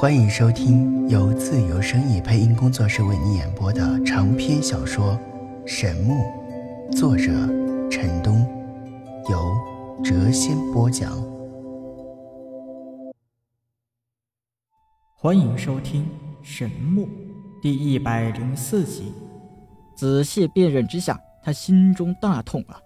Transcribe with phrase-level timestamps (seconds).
[0.00, 5.18] 欢迎收听由自由声意配音工作室为你演播的长篇小说
[5.66, 6.14] 《神木》，
[6.96, 7.24] 作者
[7.90, 8.46] 陈东，
[9.28, 9.52] 由
[10.04, 11.20] 谪仙播讲。
[15.16, 16.04] 欢迎收听
[16.44, 17.04] 《神木》
[17.60, 19.12] 第一百零四集。
[19.96, 22.80] 仔细辨认之下，他心中大痛啊！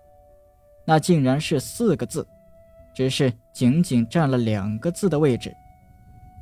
[0.87, 2.27] 那竟然是四个字，
[2.97, 5.55] 只是仅仅占了两个字的位置。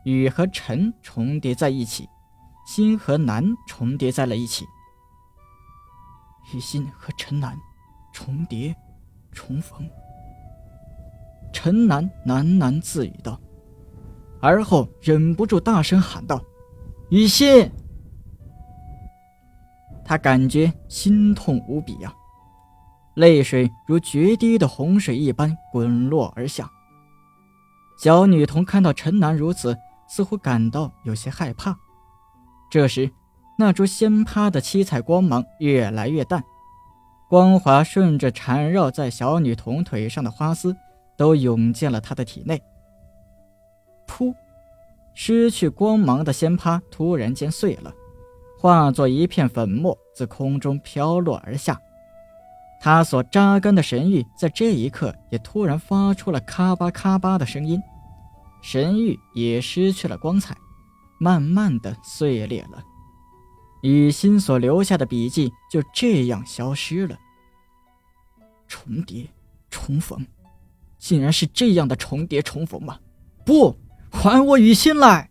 [0.04, 2.08] 雨和晨重叠在一起，
[2.66, 4.64] 心和南重叠在了一起。
[6.54, 7.56] 雨心和陈南
[8.12, 8.74] 重叠，
[9.32, 9.88] 重逢。
[11.52, 13.38] 陈南喃喃自语道，
[14.40, 16.42] 而后忍不住大声喊道
[17.10, 17.70] ：“雨欣！”
[20.02, 22.12] 他感觉心痛无比呀，
[23.14, 26.70] 泪水如决堤的洪水一般滚落而下。
[27.98, 29.76] 小女童看到陈南如此。
[30.10, 31.76] 似乎感到有些害怕。
[32.70, 33.10] 这时，
[33.56, 36.42] 那株仙葩的七彩光芒越来越淡，
[37.28, 40.76] 光华顺着缠绕在小女童腿上的花丝，
[41.16, 42.60] 都涌进了她的体内。
[44.06, 44.34] 噗！
[45.14, 47.92] 失去光芒的仙葩突然间碎了，
[48.58, 51.78] 化作一片粉末，自空中飘落而下。
[52.80, 57.78] 他所扎根的神域在这一刻也突然发出了咔吧咔吧的声音。
[58.62, 60.56] 神域也失去了光彩，
[61.18, 62.84] 慢慢的碎裂了。
[63.82, 67.18] 雨欣所留下的笔记就这样消失了。
[68.68, 69.26] 重叠，
[69.70, 70.26] 重逢，
[70.98, 72.98] 竟然是这样的重叠重逢吗？
[73.44, 73.74] 不，
[74.10, 75.30] 还我雨欣来！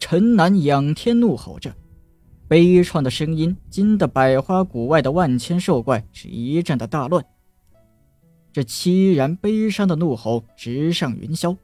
[0.00, 1.74] 陈南仰天怒吼着，
[2.48, 7.24] 悲怆的声音惊得百花谷外的万千兽怪是一阵的大乱。
[8.52, 11.56] 这凄然悲伤的怒吼直上云霄。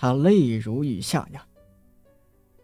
[0.00, 1.44] 他泪如雨下呀！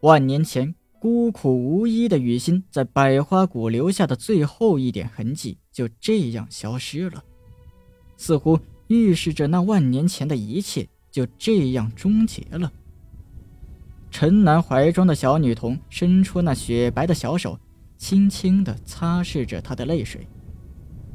[0.00, 7.22] 万年前孤苦无依的雨欣，在百花谷留下的最后一点痕迹就这样消失了，
[8.16, 12.72] 似乎预示着那万年前的一切就这样终结了。
[14.10, 17.60] 陈南怀中的小女童伸出那雪白的小手，
[17.98, 20.26] 轻轻地擦拭着她的泪水，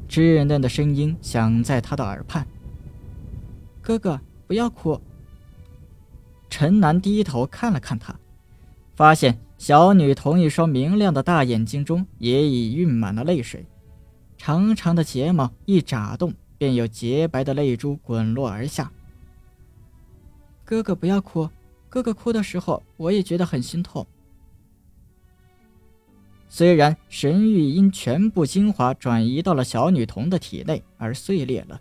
[0.08, 2.46] 稚嫩的声音响在他的耳畔
[3.82, 4.96] ：“哥哥，不要哭。”
[6.52, 8.14] 陈南低头看了看他，
[8.94, 13.64] 发现小女童一双明亮的大眼睛中也已蕴满了泪水，
[14.36, 18.92] 长长的睫毛一眨动，便有洁白的泪珠滚落而下。
[20.62, 21.48] 哥哥不要哭，
[21.88, 24.06] 哥哥哭的时候我也觉得很心痛。
[26.50, 31.80] 虽然神域因全部精华转移到了小女童的体内而碎裂了，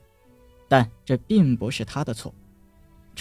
[0.70, 2.34] 但这并不是他的错。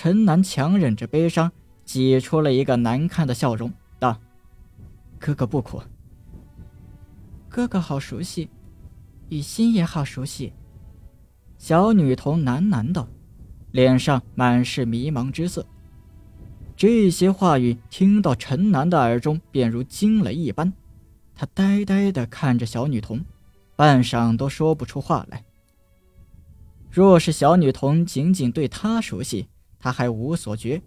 [0.03, 1.53] 陈南强忍着悲伤，
[1.85, 4.19] 挤出了一个难看的笑容，道
[5.21, 5.79] ：“哥哥不哭。
[7.51, 8.49] 哥哥好熟悉，
[9.29, 10.55] 雨欣也好熟悉。”
[11.59, 13.07] 小女童喃喃道，
[13.73, 15.67] 脸上满是迷茫之色。
[16.75, 20.73] 这些话语听到陈南的耳中，便如惊雷一般。
[21.35, 23.23] 他呆呆地看着小女童，
[23.77, 25.45] 半晌都说不出话来。
[26.91, 29.47] 若是小女童仅仅对他熟悉，
[29.81, 30.83] 他还无所觉，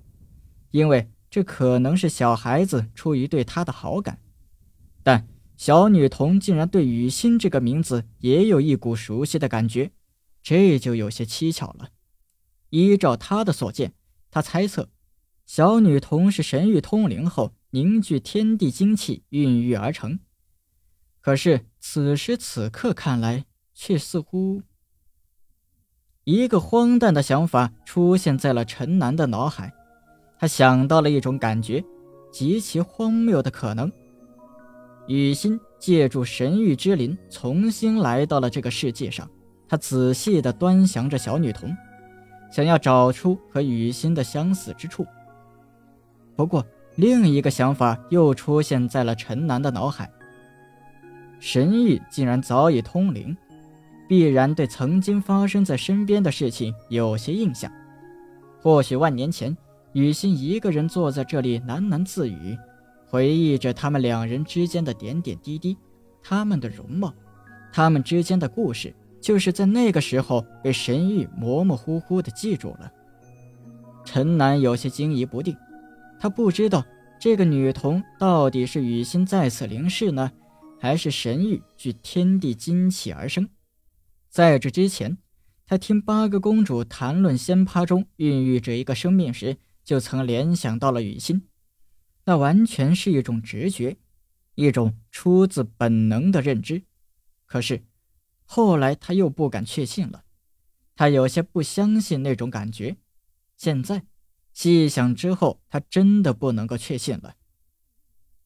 [0.71, 4.21] 因为这可能是小孩子出于对他的好感，
[5.03, 5.27] 但
[5.57, 9.91] 小女童竟然对雨欣这个名字也有一股熟悉的感觉，
[10.41, 11.89] 这就有些蹊跷了。
[12.69, 13.93] 依照他的所见，
[14.29, 14.89] 他猜测，
[15.45, 20.19] 小女童是神域通灵后凝聚天地精气孕育而成，
[21.19, 24.61] 可是此时此刻看来，却似乎……
[26.25, 29.73] 一个荒诞的想法出现在了陈南的脑海，
[30.39, 31.83] 他想到了一种感觉，
[32.31, 33.91] 极其荒谬的可能。
[35.07, 39.29] 雨欣借助神域之灵重新来到了这个世界上，
[39.67, 41.75] 他仔细地端详着小女童，
[42.49, 45.05] 想要找出和雨欣的相似之处。
[46.37, 46.65] 不过，
[46.95, 50.09] 另一个想法又出现在了陈南的脑海：
[51.41, 53.35] 神域竟然早已通灵。
[54.13, 57.71] 必然对曾经发生在身边的事情有些印象。
[58.61, 59.57] 或许万年前，
[59.93, 62.55] 雨欣一个人坐在这里喃喃自语，
[63.07, 65.75] 回忆着他们两人之间的点点滴滴，
[66.21, 67.11] 他们的容貌，
[67.71, 72.91] 他们之间的故事，就是在那个时候被神域模模糊糊地记住了。
[74.05, 75.57] 陈南有些惊疑不定，
[76.19, 76.85] 他不知道
[77.19, 80.31] 这个女童到底是雨欣再次灵逝呢，
[80.79, 83.49] 还是神域据天地精气而生。
[84.33, 85.19] 在这之前，
[85.63, 91.47] 他听八个公主谈论仙葩中孕育着一个生命时，就曾联想到了雨欣。
[92.25, 93.95] 那完全是一种直觉，
[94.55, 96.81] 一种出自本能的认知。
[97.45, 97.83] 可是，
[98.43, 100.23] 后来他又不敢确信了，
[100.95, 102.97] 他有些不相信那种感觉。
[103.55, 104.03] 现在
[104.51, 107.35] 细想之后，他真的不能够确信了。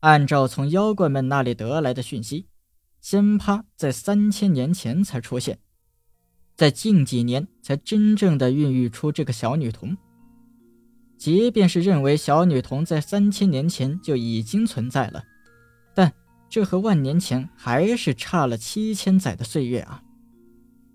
[0.01, 2.49] 按照从妖怪们那里得来的讯息，
[2.99, 5.59] 仙葩在三千年前才出现，
[6.57, 9.95] 在近几年才真正的孕育出这个小女童。
[11.17, 15.23] 即便是认为小女童在三千年前就已经存在了，
[15.95, 16.11] 但。
[16.49, 20.01] 这和万年前还是差了七千载的岁月啊！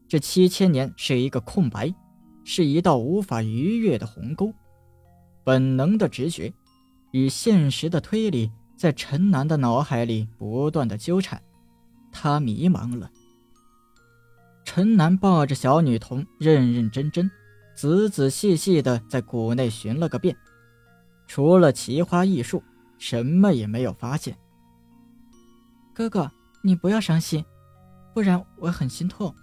[0.08, 1.94] 这七千年是一个空白，
[2.42, 4.50] 是一道无法逾越的鸿沟。
[5.44, 6.50] 本能的直觉
[7.10, 11.42] 与现实的推理在陈南的脑海里不断的纠缠，
[12.10, 13.10] 他迷茫了。
[14.74, 17.30] 陈南抱着小女童，认认真真、
[17.74, 20.34] 仔仔细细的在谷内寻了个遍，
[21.26, 22.64] 除了奇花异树，
[22.96, 24.34] 什么也没有发现。
[25.92, 26.30] 哥哥，
[26.62, 27.44] 你不要伤心，
[28.14, 29.34] 不然我很心痛。”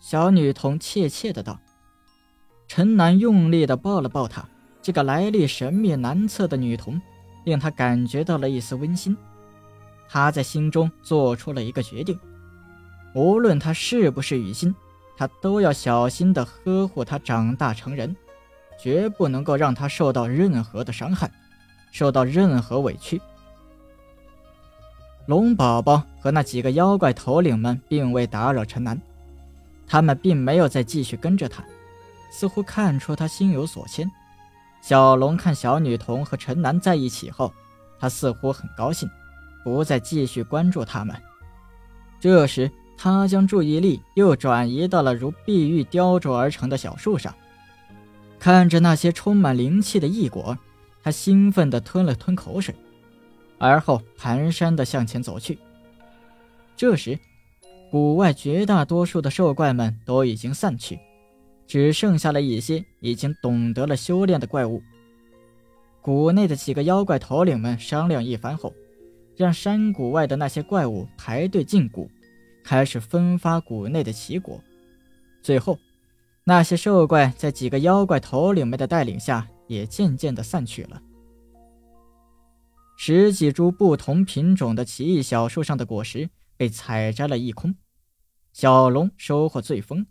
[0.00, 1.60] 小女童怯怯的道。
[2.66, 4.44] 陈南用力的抱了抱她，
[4.82, 7.00] 这个来历神秘难测的女童，
[7.44, 9.16] 令他感觉到了一丝温馨。
[10.08, 12.18] 他在心中做出了一个决定：
[13.14, 14.74] 无论她是不是雨欣，
[15.16, 18.14] 他都要小心的呵护她长大成人，
[18.78, 21.30] 绝不能够让她受到任何的伤害，
[21.90, 23.20] 受到任何委屈。
[25.26, 28.98] 龙宝宝和那几个妖怪头领们并未打扰陈南，
[29.86, 31.62] 他们并没有再继续跟着他，
[32.30, 34.10] 似乎看出他心有所牵。
[34.80, 37.52] 小龙看小女童和陈南在一起后，
[37.98, 39.10] 他似乎很高兴，
[39.64, 41.14] 不再继续关注他们。
[42.20, 42.70] 这时，
[43.00, 47.32] 他将注意力又转移到了如碧玉雕琢而成的小树上，
[48.40, 50.58] 看着那些充满灵气的异果，
[51.00, 52.74] 他兴奋地吞了吞口水。
[53.56, 55.58] 而后蹒跚地向前走去。
[56.76, 57.18] 这时，
[57.90, 60.98] 谷外绝大多数的兽怪们都已经散去，
[61.66, 64.82] 只剩下了一些已经懂得了修炼的怪物。
[66.00, 68.72] 谷内的几个妖怪头领们商量一番后，
[69.36, 72.08] 让山谷外的那些怪物排队进谷，
[72.68, 74.62] 开始分发谷内的奇果。
[75.42, 75.78] 最后，
[76.44, 81.00] 那些兽怪在几个妖怪头领们的带领下，也渐渐地散去了。
[82.98, 86.28] 十几株不同品种的奇异小树上的果实
[86.58, 87.74] 被采摘了一空，
[88.52, 90.06] 小龙收获最丰。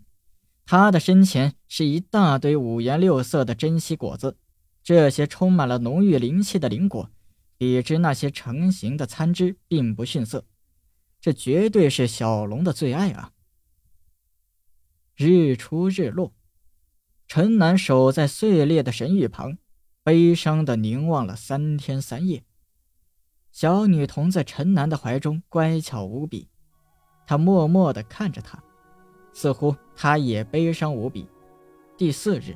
[0.66, 4.36] 他的身前是一大堆五颜六色的珍稀果子，
[4.84, 7.12] 这些充满了浓郁灵气的灵果，
[7.56, 10.44] 比之那些成型的参枝并不逊色。
[11.28, 13.34] 这绝对是小龙的最爱啊！
[15.14, 16.32] 日出日落，
[17.28, 19.58] 陈南守在碎裂的神域旁，
[20.06, 22.46] 悲伤地凝望了三天三夜。
[23.52, 26.48] 小女童在陈南的怀中乖巧无比，
[27.26, 28.64] 她默默地看着他，
[29.34, 31.28] 似乎她也悲伤无比。
[31.98, 32.56] 第四日，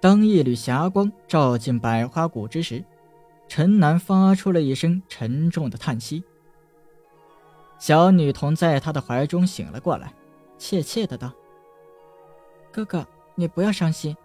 [0.00, 2.84] 当一缕霞光照进百花谷之时，
[3.46, 6.24] 陈南发出了一声沉重的叹息。
[7.86, 10.14] 小女童在他的怀中醒了过来，
[10.56, 11.30] 怯怯的道
[12.72, 14.16] ：“哥哥，你不要伤心。”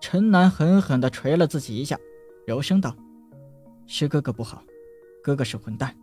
[0.00, 1.98] 陈南狠狠地捶了自己一下，
[2.46, 2.96] 柔声道。
[3.86, 4.62] 是哥哥不好，
[5.22, 5.94] 哥哥是混蛋，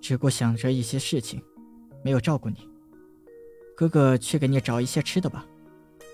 [0.00, 1.40] 只顾想着一些事情，
[2.02, 2.68] 没有照顾你。
[3.76, 5.46] 哥哥去给你找一些吃的吧。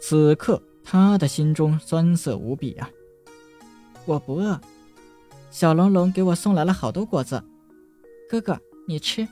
[0.03, 2.91] 此刻他的心中酸涩无比啊。
[4.05, 4.61] 我不饿，
[5.51, 7.43] 小龙龙给我送来了好多果子，
[8.29, 9.27] 哥哥你吃。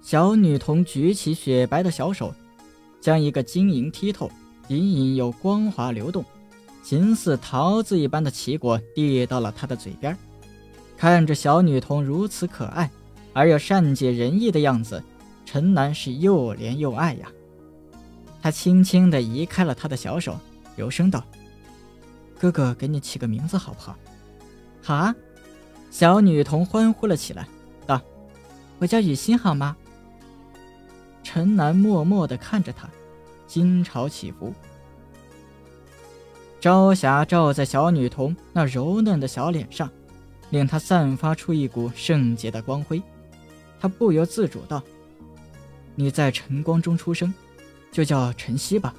[0.00, 2.34] 小女童举起雪白的小手，
[3.00, 4.30] 将一个晶莹剔透、
[4.68, 6.24] 隐隐有光滑流动、
[6.82, 10.16] 形似桃子一般的奇果递到了他的嘴边。
[10.96, 12.90] 看着小女童如此可爱
[13.32, 15.02] 而又善解人意的样子，
[15.44, 17.28] 陈南是又怜又爱呀。
[18.40, 20.36] 他轻轻地移开了她的小手，
[20.76, 21.24] 柔声道
[22.40, 23.96] ：“哥哥，给你起个名字好不好
[24.82, 25.14] ？”“好啊！”
[25.92, 27.46] 小女童欢呼了起来
[28.82, 29.76] ，：“我叫雨欣，好吗？”
[31.22, 32.90] 陈南默默地看着她，
[33.46, 34.52] 心潮起伏。
[36.60, 39.88] 朝霞照在小女童那柔嫩的小脸上。
[40.50, 43.02] 令她散发出一股圣洁的光辉，
[43.80, 44.82] 他不由自主道
[45.96, 47.32] ：“你在晨光中出生，
[47.90, 48.94] 就叫晨曦吧。”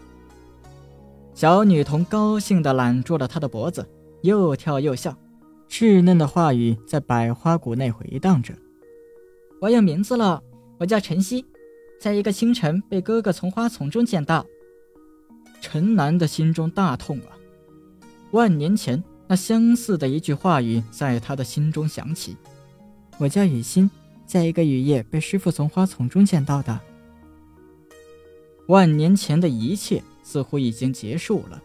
[1.35, 3.87] 小女童高兴地揽住了他的脖子，
[4.23, 5.15] 又跳又笑，
[5.69, 8.55] 稚嫩的话语在百花谷内回荡着
[9.63, 10.43] ：“我有名字了，
[10.77, 11.45] 我叫晨曦，
[11.97, 14.45] 在一个清晨被哥哥从花丛中捡到。”
[15.61, 17.31] 陈南的心中大痛啊！
[18.31, 19.01] 万年前。
[19.25, 22.35] 那相似的一句话语在他的心中响起
[23.17, 23.89] ：“我叫雨欣，
[24.25, 26.77] 在一个雨夜被师傅从花丛中捡到的。”
[28.67, 31.63] 万年前的一切似乎已经结束了，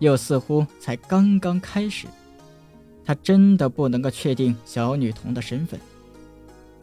[0.00, 2.08] 又似乎才刚刚开始。
[3.04, 5.78] 他真的不能够确定小女童的身份。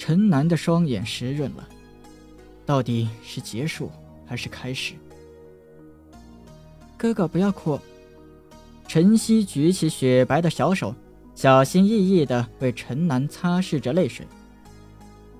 [0.07, 1.67] 陈楠的双眼湿润了，
[2.65, 3.91] 到底是结束
[4.25, 4.93] 还是开始？
[6.95, 7.77] 哥哥不要哭。
[8.87, 10.95] 陈曦举起雪白的小手，
[11.35, 14.25] 小心翼翼地为陈楠擦拭着泪水。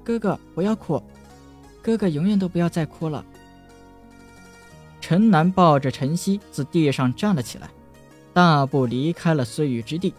[0.03, 1.01] 哥哥不要哭，
[1.81, 3.23] 哥哥永远都不要再哭了。
[4.99, 7.69] 陈楠抱着陈曦自地上站了起来，
[8.33, 10.13] 大步离开了碎玉之地。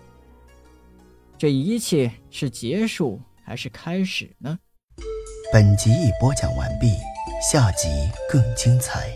[1.37, 4.59] 这一切是结束还是开始呢？
[5.51, 6.93] 本集已播讲完毕，
[7.51, 7.89] 下集
[8.29, 9.09] 更精彩。